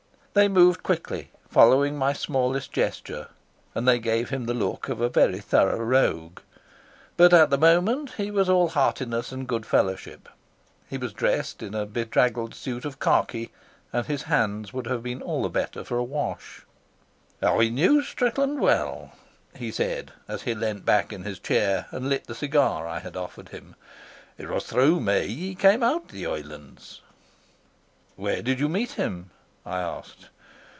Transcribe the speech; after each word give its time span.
They 0.33 0.47
moved 0.47 0.81
quickly, 0.81 1.29
following 1.49 1.97
my 1.97 2.13
smallest 2.13 2.71
gesture, 2.71 3.27
and 3.75 3.85
they 3.85 3.99
gave 3.99 4.29
him 4.29 4.45
the 4.45 4.53
look 4.53 4.87
of 4.87 5.01
a 5.01 5.09
very 5.09 5.39
thorough 5.41 5.83
rogue. 5.83 6.39
But 7.17 7.33
at 7.33 7.49
the 7.49 7.57
moment 7.57 8.13
he 8.15 8.31
was 8.31 8.47
all 8.47 8.69
heartiness 8.69 9.33
and 9.33 9.45
good 9.45 9.65
fellowship. 9.65 10.29
He 10.89 10.97
was 10.97 11.11
dressed 11.11 11.61
in 11.61 11.75
a 11.75 11.85
bedraggled 11.85 12.55
suit 12.55 12.85
of 12.85 12.97
khaki, 12.97 13.51
and 13.91 14.05
his 14.05 14.23
hands 14.23 14.71
would 14.71 14.87
have 14.87 15.03
been 15.03 15.21
all 15.21 15.43
the 15.43 15.49
better 15.49 15.83
for 15.83 15.97
a 15.97 16.01
wash. 16.05 16.61
"I 17.41 17.67
knew 17.67 18.01
Strickland 18.01 18.61
well," 18.61 19.11
he 19.57 19.69
said, 19.69 20.13
as 20.29 20.43
he 20.43 20.55
leaned 20.55 20.85
back 20.85 21.11
in 21.11 21.23
his 21.23 21.39
chair 21.39 21.87
and 21.91 22.07
lit 22.07 22.27
the 22.27 22.35
cigar 22.35 22.87
I 22.87 22.99
had 22.99 23.17
offered 23.17 23.49
him. 23.49 23.75
"It's 24.37 24.65
through 24.65 25.01
me 25.01 25.27
he 25.27 25.55
came 25.55 25.83
out 25.83 26.07
to 26.07 26.15
the 26.15 26.27
islands." 26.27 27.01
"Where 28.15 28.41
did 28.41 28.61
you 28.61 28.69
meet 28.69 28.91
him?" 28.91 29.31
I 29.63 29.79
asked. 29.79 30.29